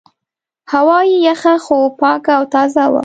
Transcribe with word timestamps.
هوا 0.73 0.99
یې 1.09 1.17
یخه 1.27 1.55
خو 1.65 1.77
پاکه 1.99 2.31
او 2.37 2.43
تازه 2.53 2.85
وه. 2.91 2.99